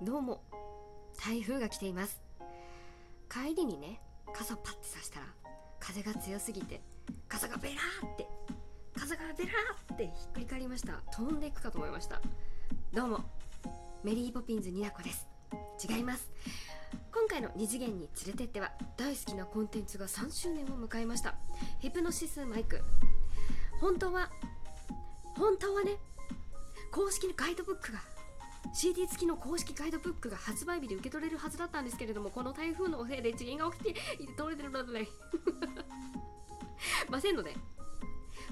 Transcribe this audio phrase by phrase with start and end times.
[0.00, 0.44] どうも。
[1.20, 2.20] 台風が来ています。
[3.28, 4.00] 帰りにね
[4.32, 5.26] 傘パッてさしたら
[5.80, 6.80] 風が強すぎて
[7.28, 8.28] 傘がベラーって
[8.96, 11.02] 傘がベラーってひっくり返りました。
[11.12, 12.22] 飛んでいくかと思いました。
[12.94, 13.24] どうも。
[14.04, 15.26] メリーポピンズニナコです。
[15.90, 16.30] 違います。
[17.12, 21.34] 今回の二次元に連れてっては大好きなコンテンツが3周年を迎えました。
[21.80, 22.80] ヒプノシスマイク。
[23.80, 24.30] 本当は
[25.36, 25.96] 本当はね
[26.92, 27.98] 公式のガイドブックが
[28.72, 34.00] CD 付きの公式ガイドブックが発売日で受け取れるはずだったんですけれどもこの台風のせいで次元が起きて
[34.36, 35.08] 取れてるので
[37.08, 37.54] ませんので。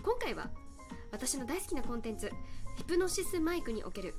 [0.02, 0.48] 今回は
[1.10, 2.30] 私の大好きなコンテンツ
[2.76, 4.14] ヒプノシスマイクにおける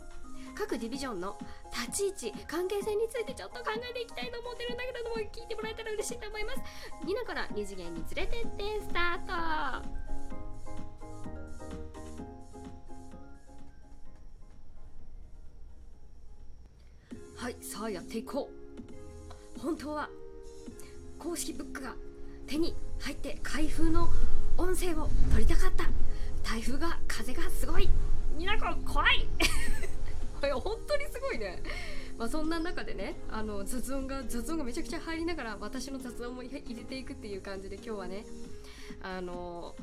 [0.56, 1.38] 各ディビジョンの
[1.72, 6.60] 立ち位置関係性についてちょっと考えていきたいと思ってるんだけども聞いてもらえたら嬉しいと思います。
[7.06, 10.07] ニナから二次元に連れてってスタート。
[17.48, 18.50] はいさあやっていこ
[19.58, 19.60] う。
[19.62, 20.10] 本当は
[21.18, 21.96] 公式ブックが
[22.46, 24.10] 手に入って開封の
[24.58, 25.86] 音声を取りたかった。
[26.44, 27.90] 台風が風がすごい。
[28.38, 29.26] みなこ怖い。
[30.42, 31.64] これ本当にすごいね。
[32.18, 38.26] まあそんな中でねあの雑音が雑音がめちゃくちゃ入りながら私の雑音も入れていくっていう感じで今日はね
[39.02, 39.74] あの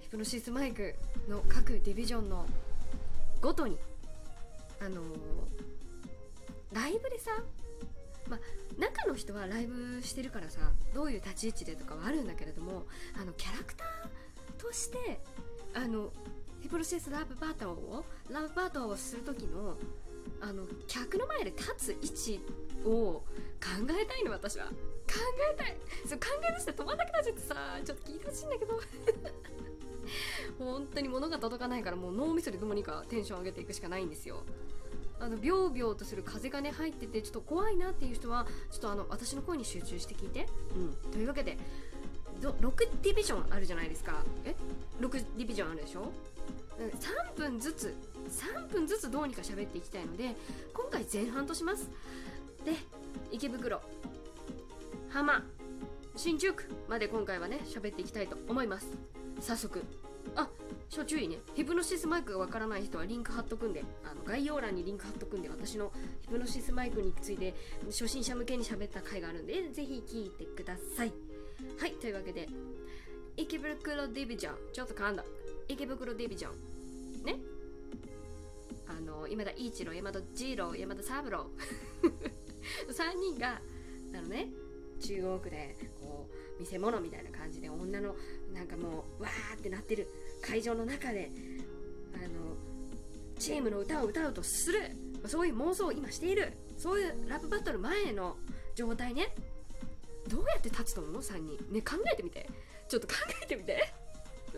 [0.00, 0.96] ヒプノシスマイク
[1.28, 2.46] の各ディビジョンの
[3.40, 3.78] ごとに
[4.80, 5.02] あの
[6.76, 7.30] ライブでさ
[8.28, 8.40] まあ、
[8.80, 10.58] 中の人はライブしてるからさ
[10.92, 12.86] どういう立ち位置でとかはあるんだけれども
[13.20, 15.20] あのキャラクターとして
[15.74, 16.10] あの
[16.60, 19.76] ヒプロセスラブバトルをラブバトをする時の
[20.40, 22.40] あの客の前で立つ位置
[22.84, 23.22] を考
[23.82, 24.66] えたいの私は。
[24.66, 24.72] 考
[25.54, 25.76] えたい。
[26.06, 27.54] そう考え出して止まんなくなっちゃってさ
[27.84, 28.80] ちょっと聞いてほしいんだけど。
[30.58, 34.42] 本当に物が届かないからもう脳みそでどうにかテンション上げていくしかないんですよ。
[35.18, 41.56] あのビョービョーとする風がね入っててちょっと怖いなっていう人はちょっとあの私の声に集中して聞いて、うん、というわけで
[42.40, 42.52] 6
[43.02, 44.22] ディビジョンあるじゃないですか。
[44.44, 44.54] え
[45.00, 46.12] ？6ディビジョンあるでしょ
[46.78, 47.94] ？3分ずつ
[48.28, 50.36] 3分ずつどうにか喋っていきたいので
[50.74, 51.88] 今回前半とします。
[52.64, 52.72] で
[53.32, 53.80] 池袋
[55.08, 55.42] 浜
[56.14, 58.88] 新宿まで今回はね喋っていきたいと思います。
[59.40, 59.82] 早速
[60.36, 60.48] あ
[60.88, 61.38] 小注意ね。
[61.54, 63.82] ヒプノシスマイクがわからない人はリンク貼っとくんで。
[64.04, 65.48] あの概要欄にリンク貼っとくんで。
[65.48, 65.92] 私の
[66.22, 67.54] ヒプノシスマイクについて
[67.86, 71.12] 初心者向けに喋った回があるんでぜひ聞いてください。
[71.78, 72.48] はいというわけで。
[73.36, 74.54] 池袋ディビジョン。
[74.72, 75.24] ちょっと噛んだ。
[75.68, 77.24] 池袋ディビジョン。
[77.24, 77.36] ね？
[78.88, 81.46] あの今田一郎山田二郎山田三郎。
[82.88, 83.60] 3人が
[84.14, 84.48] あのね
[85.00, 88.16] 中央区でこう見せ物みたいな感じで女の
[88.54, 90.06] なんかもうわーってなってる。
[90.42, 91.30] 会場の中で
[92.14, 92.56] あの
[93.38, 94.80] チームの歌を歌うとする。
[95.26, 96.52] そういう妄想を今している。
[96.76, 98.36] そういうラップバトル前の
[98.74, 99.34] 状態ね。
[100.28, 101.72] どうやって立つと思う ?3 人。
[101.72, 102.48] ね考えてみて。
[102.88, 103.92] ちょっと考えてみて。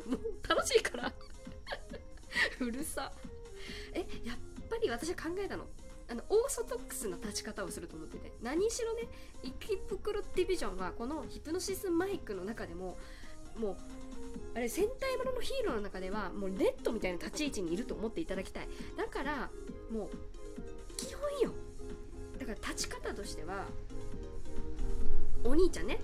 [0.07, 1.13] もう楽しいから。
[2.61, 3.13] うるさ。
[3.93, 4.37] えやっ
[4.69, 5.67] ぱり私は考えたの。
[6.11, 8.33] あのオーソドックスな立ち方をすると思ってて。
[8.43, 9.09] 何しろね
[9.43, 12.99] 池袋ディビジョンはこのヒプノシスマイクの中でも
[13.57, 13.77] もう
[14.55, 18.69] あれ戦隊もののヒーローの中ではもうレッドみたいな立ち位置にいると思っていただきたい。
[18.97, 19.51] だから
[19.91, 20.09] もう
[20.97, 21.53] 基本よ。
[22.39, 23.67] だから立ち方としては
[25.45, 26.01] お兄ちゃんね。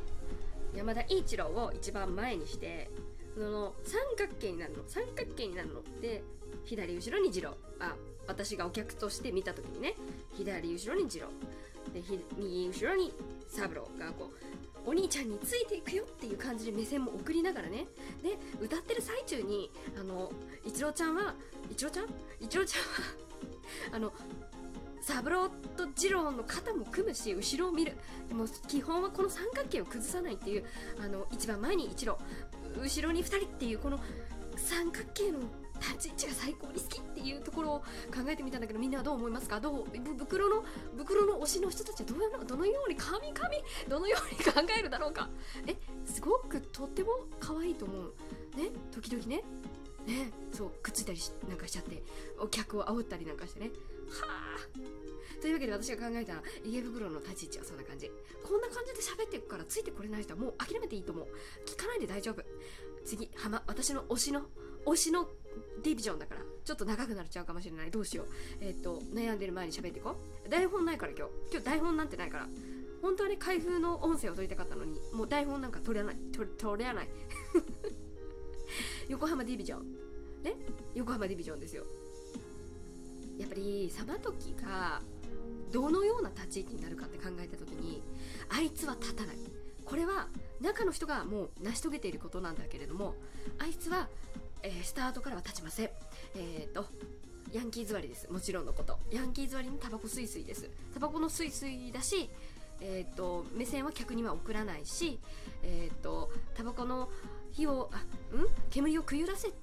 [0.75, 2.91] 山田一郎を一番前にして
[3.35, 4.83] その三角形になるの。
[4.87, 5.83] 三角形になるの。
[6.01, 6.23] で
[6.65, 7.57] 左後ろに次郎。
[7.81, 7.95] あ
[8.27, 9.95] 私がお客として見た時にね。
[10.37, 11.29] 左後ろに次郎。
[11.93, 12.03] で
[12.37, 13.13] 右後ろに
[13.49, 14.31] 三郎がこ
[14.87, 17.87] うお兄ちゃんについていくよっていう感じで目線も送りながらね。
[18.23, 20.31] で歌ってる最中にあの
[20.65, 21.35] 一郎ちゃんは
[21.71, 22.07] 一郎ちゃん？
[22.41, 22.83] 一郎ちゃん？
[22.83, 22.89] は
[23.97, 24.13] あの
[25.01, 27.97] 三郎と二郎の肩も組むし後ろを見る。
[28.29, 30.65] でも基本はこの三角形を崩さないっていう
[31.03, 32.19] あの一番前に一郎
[32.79, 33.99] 後ろに2人っていうこの
[34.57, 35.39] 三角形の
[35.81, 37.85] 立ち位置が最高に好きっていうところを考
[38.29, 39.61] えてみたんだけどみんなはどう思いますか？
[39.61, 39.85] どう？
[40.19, 40.65] 袋の
[40.97, 43.39] 袋の推しの人たちはどうやどのように神々
[43.89, 45.29] どのように考えるだろうか？
[45.67, 47.11] えすごくとっても
[47.41, 48.15] 可愛いと思う。
[48.57, 48.71] ね？
[48.93, 49.43] 時々ね？
[50.07, 50.31] ね？
[50.53, 51.19] そうくっついたり
[51.49, 52.03] なんかしちゃって。
[52.39, 53.67] お客を煽ったりなんかしてね。
[53.67, 56.35] はあというわけで私が考えた
[56.65, 58.11] 家袋の立ち位置はそんな感じ。
[58.43, 61.27] こんな感じで喋っていくからついてこれない人はもう諦めていいと思う。
[61.67, 62.43] 聞かないで大丈夫。
[63.05, 64.43] 次浜私の推しの
[64.87, 65.29] 推しの
[65.83, 66.41] ディビジョンだから。
[66.65, 67.91] ちょっと長くなっちゃうかもしれない。
[67.91, 68.27] どうしよう。
[68.61, 70.17] えっ、ー、と悩んでる前に喋っていこ
[70.47, 70.49] う。
[70.49, 71.33] 台本ないから今日。
[71.53, 72.49] 今日台本なんてないから。
[73.03, 74.99] 本当はね開封の音声を取りたかったのに。
[75.13, 76.17] もう台本なんか取れない。
[76.33, 77.09] 取取れない。
[79.09, 79.83] 横浜ディビジョン。
[80.43, 80.57] ね？
[80.95, 81.85] 横浜ディビジョンですよ。
[83.39, 85.03] やっぱりサバトキが
[85.73, 88.03] どのような立ち位置になるかって考えた時に
[88.49, 89.37] あいつは立たない。
[89.85, 90.29] これは
[90.61, 93.15] 中の人がもう成し遂げていることなんだけれども
[93.59, 94.09] あいつは、
[94.65, 95.91] えー、スタートからは立ちません。
[96.35, 96.87] えっ、ー、と
[97.53, 98.29] ヤンキー座りです。
[98.33, 98.99] もちろんのこと。
[99.13, 100.69] ヤンキー座りにタバコスイスイです。
[100.93, 102.31] タバコのスイスイだし
[102.81, 105.21] えーと、目線は客には送らないし、
[105.63, 107.09] えーと、タバコの
[107.53, 107.99] 火をあ
[108.37, 108.49] ん？
[108.69, 109.55] 煙をくゆらせて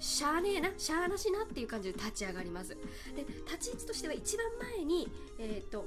[0.00, 2.70] しゃあねえなしゃあなしなっていう感じで立ち上がります。
[2.70, 5.08] で立ち位置としては一番前に、
[5.38, 5.86] えーと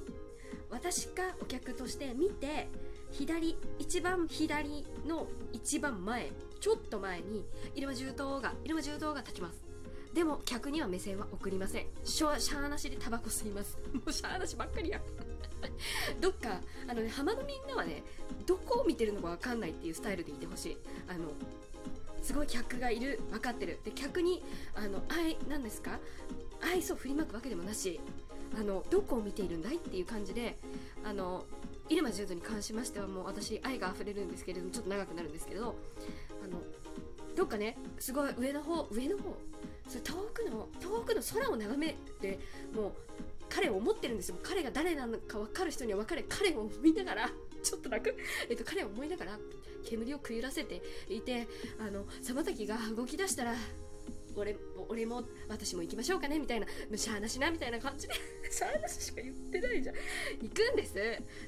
[0.69, 2.67] 私がお客として見て
[3.11, 7.45] 左一番左の一番前ちょっと前に
[7.75, 9.63] 入間重刀が入間重刀が立ちます。
[10.13, 11.85] でも客には目線は送りません。
[12.03, 13.77] しゃしゃーなしでタバコ吸います。
[13.93, 15.01] もうしゃーなしばっかりや。
[16.21, 18.03] どっかあのね浜のみんなはね
[18.45, 20.77] どこを見てるのか分かんないっていうスタイルでいてほしい。
[21.07, 21.31] あの
[22.21, 23.79] すごい客がいる分かってる。
[23.83, 24.43] で客に
[24.75, 25.99] あの愛なんですか？
[26.61, 27.99] 愛想振りまくわけでもなし
[28.59, 29.75] あのどこを見ているんだい？
[29.75, 30.57] っていう感じで
[31.03, 31.45] あの
[31.89, 35.75] 入間柔道に関しましてはもう私愛が溢れるんですけれどもちょっと長くなるんですけど
[36.43, 36.61] あの
[37.35, 39.37] どっかねすごい上の方上の方？
[39.87, 42.39] それ遠くの遠くの空を眺めて
[42.75, 42.91] もう
[43.49, 44.35] 彼を思ってるんですよ。
[44.43, 47.29] 彼が誰なのか分かる人には分かれ彼を思いながら
[47.63, 48.15] ちょっと楽、
[48.47, 49.39] えっと、彼を思いながら
[49.83, 51.47] 煙をくゆらせていて
[51.79, 53.55] あのまきが動き出したら
[54.39, 54.57] 俺
[54.87, 58.13] 俺も私も行きましょうかねみたいなしゃーなしなみたいな感じで。
[58.49, 59.95] しゃーなししか言ってないじゃん。
[60.41, 60.95] 行くんです。
[60.95, 61.07] だか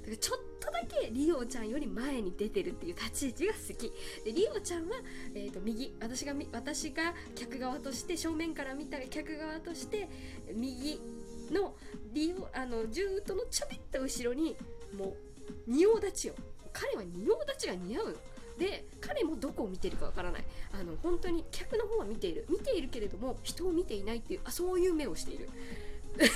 [0.10, 3.92] らちょっとだけリオちゃんより前に出てるっていう立ち位置が好き。
[4.26, 4.98] でリオちゃんは、
[5.34, 5.96] えーと、右。
[6.00, 10.08] 私が私が客側として正面から見た客側として
[10.54, 11.02] 右
[11.52, 11.76] の
[12.14, 14.56] リオあのジュートのちょびっと後ろに
[14.96, 15.16] もう
[15.68, 16.36] 仁王立ちよ。
[16.74, 18.18] 彼は仁王立ちが似合う
[18.62, 20.44] で彼もどこを見てるかわからない。
[20.72, 22.46] あの本当に客の方は見ている。
[22.48, 25.50] 見ているけれども人を見ていないっていうあそういう目をしている。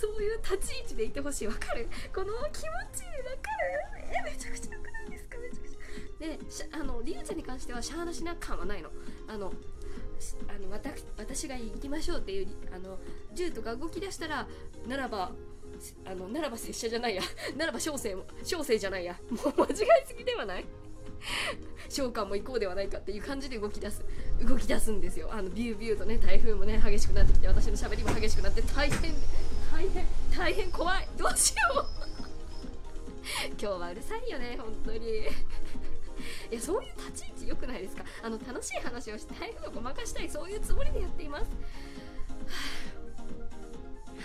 [0.00, 1.46] そういう立ち位置でいてほしい。
[1.46, 1.88] わかる？
[2.12, 2.82] この気持ちわかる？
[4.10, 5.38] えめちゃくちゃよくないですか？
[5.38, 6.68] めちゃくちゃ。
[6.68, 8.90] であのリュウちゃんに関してはシャーなしな感はないの。
[9.28, 9.52] あの
[10.48, 10.70] あの
[11.18, 12.98] 私が行きましょうっていうあの
[13.32, 14.48] 銃とか動き出したら
[14.88, 15.30] ならば
[16.04, 17.22] あのならば拙者じゃないや。
[17.56, 19.18] ならば小生も小生じゃないや。
[19.30, 19.76] もう間違い
[20.06, 20.64] すぎではない。
[21.88, 24.02] 召喚も行こうではないかっていう感じで動き出す。
[24.40, 25.28] 動き出すんですよ。
[25.32, 29.14] あのビュービューとね台風もね激しくなってきて私のしゃべりも激しくなって大変
[29.70, 30.06] 大変
[30.36, 31.08] 大変怖い。
[31.16, 32.02] どうしよう。
[33.50, 35.26] 今日はうるさいよね本当に。
[36.50, 38.04] いやそういう立ち位置良くないですか。
[38.22, 41.50] あの楽しい話をして台風をごまかしたいそういうつもりでやっています。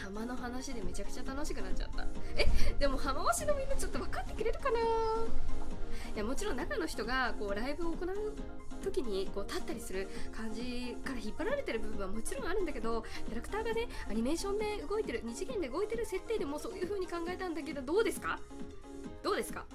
[0.08, 2.06] 浜の話でめちゃくちゃ楽しくなっちゃった。
[2.38, 2.48] え？
[2.80, 4.80] でも浜推しのみんなちょっと分かってくれるかな？
[4.80, 4.84] い
[6.18, 8.34] やもちろん中の人がこうライブを行う
[8.84, 18.40] 時にこう立ったりする感じから引っ張られてる部分はもちろんあるんだけどキャラクターがねアニメーションで動いてる2次元で動いてる設定でもそういう風に考えたんだけどどうですか？
[19.24, 19.66] どうですか？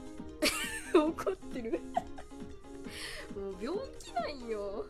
[0.95, 1.81] 怒ってる。
[3.37, 4.87] もう病気なんよ。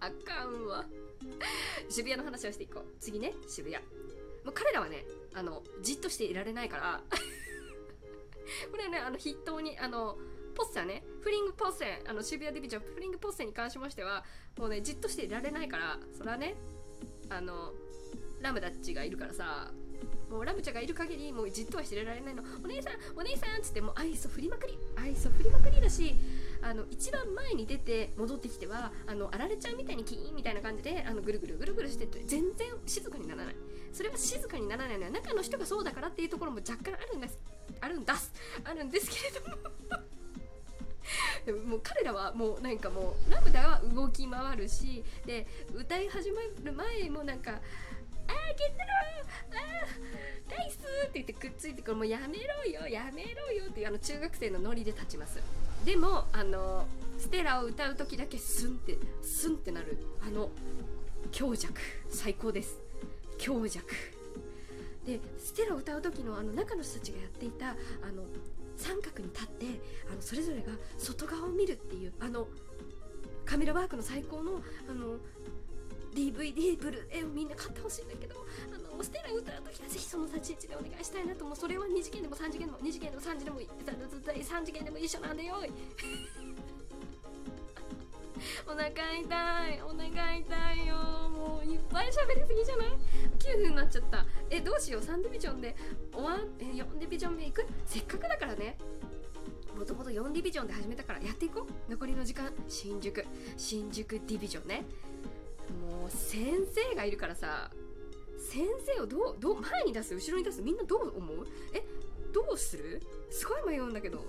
[0.00, 0.84] あかんわ。
[1.88, 2.84] 渋谷の話をしていこう。
[3.00, 3.82] 次ね渋谷
[4.46, 5.04] もう彼らはね
[5.34, 7.02] あのじっとしていられないから
[8.70, 10.16] これはねあの筆頭にあの
[10.54, 14.24] ポッセはねフリングポッセあの渋谷ディビジョンフリングポッセに関しましては
[14.56, 16.54] もうねじっとしていられないからそれはね
[17.28, 17.74] あの
[18.40, 19.72] ラムダッチがいるからさ
[20.30, 22.42] もうラムちゃんがいる限りもうじっとはしてられないの。
[22.62, 24.78] お姉さんお姉さんっつってもう愛想振りまくり。
[24.96, 26.14] 愛想振りまくりだし
[26.62, 33.56] あの一番前に出て戻ってきてはあのあられちゃんみたいにキーンみたいな感じであのぐるぐるぐるぐるしてて全然静かにならない。
[33.96, 37.38] それは静かにならないのは中の人がそうだからっていうところも若干あるんです。
[37.80, 38.30] あるんだす。
[38.62, 39.56] あるんですけれども。
[41.46, 45.02] でももう彼らはもうなんかもうラムダは動き回るし。
[45.24, 47.52] で歌い始まる前もなんか
[48.28, 50.76] 「あーゲットローあーライス!」
[51.08, 55.40] って言ってくっついてこれもうやめろよやめろよっていうあの中学生のノリで立ちます。
[55.86, 56.86] でもあの
[57.18, 60.50] ステラを歌う時だけスンってスンってなるあの
[61.32, 61.80] 強弱。
[62.10, 62.85] 最高です。
[63.38, 63.84] 強弱。
[65.04, 67.72] でステラを歌う時のあの中の人たちがやっていたあ
[68.12, 68.24] の
[68.76, 69.66] 三角に立って
[70.10, 72.48] あのそれぞれが外側を見るっていうあの
[73.44, 75.18] カメラワークの最高のあの
[76.12, 78.34] DVD ブルーレイをみんな買ってほしいんだけど
[78.72, 81.44] あのステラを歌う時はぜひその立ち位置でお願いしたいなと。
[81.44, 85.70] 思うそれは2次元でも3次元でも2次元でも3次でも3次元でも一緒なんでよい。
[88.66, 90.94] お腹痛いお腹痛いよ。
[91.30, 92.86] もういっぱい喋りすぎじゃない
[93.38, 94.26] ？9分になっちゃった。
[94.50, 95.76] えどうしよう？3ディビジョンで。
[96.12, 97.66] 終わえ4ディビジョン目行く？
[97.84, 98.78] せっかくだからね。
[99.76, 101.90] もともと4ディビジョンで始めたからやっていこう。
[101.90, 102.52] 残りの時間。
[102.68, 103.24] 新宿。
[103.56, 104.84] 新宿ディビジョンね。
[105.82, 107.70] もう先生がいるからさ。
[108.38, 108.64] 先
[108.96, 110.14] 生をどうどう前に出す？
[110.14, 110.62] 後ろに出す？
[110.62, 111.46] みんなどう思う？
[111.74, 111.84] え
[112.32, 113.02] どうする？
[113.30, 114.24] すごい迷うんだけど。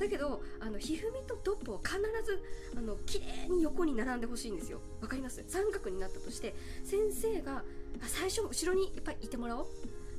[0.00, 2.42] だけどあのひふみとドッポを必ず
[2.76, 4.80] あの綺麗に横に並んでほしいんですよ。
[5.00, 5.44] わかります？
[5.46, 6.54] 三角になったとして
[6.84, 7.62] 先生が
[8.06, 9.66] 最初後ろにいっぱいいてもらおう。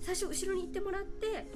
[0.02, 1.48] 最初後ろに行ってもらって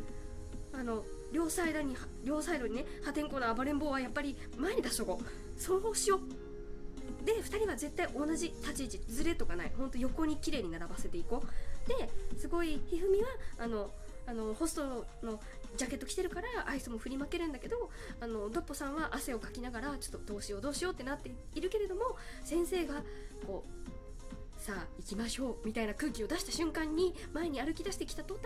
[0.73, 5.61] あの両サイドに両サイドにね破天荒な暴れん坊はやっぱり前に出しとこう。
[5.61, 7.25] そうしよう。
[7.25, 8.99] で2人は絶対同じ立ち位置。
[9.07, 9.71] ずれとかない。
[9.77, 11.87] ほんと横に綺麗に並ばせていこう。
[11.87, 13.27] ですごいひふみは
[13.59, 13.91] あの
[14.27, 15.39] あのホストの
[15.77, 17.89] ジャケット着てるからアイスも振りまけるんだけど
[18.19, 23.03] あのドッポさんは汗をかきながらちょっとどうしようどうしようってなっているけれども先生が
[23.45, 28.45] こうさあ行きましょうみたいな空気を出した瞬間に前に歩き出してきた途端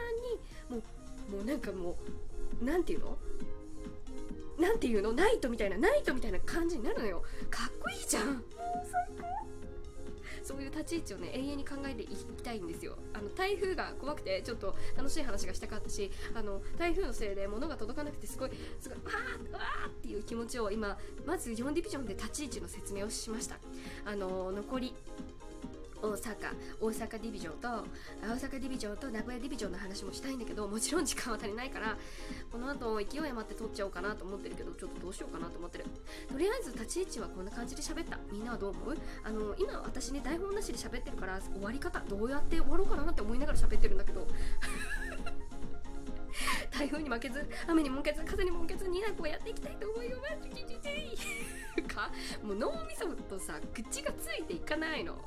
[0.70, 0.84] にも
[1.32, 1.98] うもうなんかも
[2.62, 3.18] うなんていうの？
[4.60, 5.14] なんていうの？
[5.14, 7.24] ナイトみたいなナイトみたいな感じになるのよ。
[7.50, 8.26] かっこいいじゃん。
[8.26, 8.44] もう
[8.92, 9.24] 最高
[10.50, 12.96] そういう立ち位置をね永遠に考えていきたいんですよ。
[13.14, 23.60] あの台風が怖くてちょっと楽しい話がしたかったしあの台風のせいで物が届かなくてすごいすごいわーわーっていう気持ちを今まず4ディビジョンで立ち位置の説明をしました。
[24.06, 24.96] あの残り
[26.02, 26.36] 大阪
[26.80, 27.68] 大阪ディビジョンと
[28.22, 31.98] 大阪ディビジョンと名古屋ディビジョンの話もしたいんだけどもちろん時間は足りないから
[32.52, 35.86] この後勢い余って撮っちゃおうかなと思ってるけどちょっとどうしようかなと思ってる。
[36.32, 38.18] とりあえず立ち位置はこんな感じで喋った。
[38.32, 38.98] みんなはどう思う？
[39.24, 44.26] あの今私ね台本なしで喋ってるから終わり方どうやって終わろうかなって思いながら喋ってるんだけど。
[46.72, 52.10] 台風に負けず雨にもけず風にもけずになんとかやっていきたいと思いますか？
[52.42, 55.18] もう脳みそとさ口がついていかないの。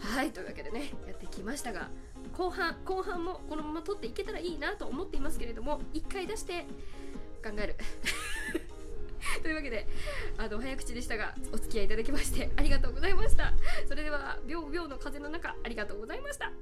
[0.00, 1.88] はいというわけでねやってきましたが
[2.36, 6.66] 後半後半もこのまま取っていけたらいいなと思っていますけれども1回出して
[7.42, 7.76] 考える。
[9.42, 9.86] というわけで
[10.38, 13.52] あの早口でしたがお付き合いいただきましてありがとうございました。
[13.86, 16.52] それでは秒秒の風の中ありがとうございました。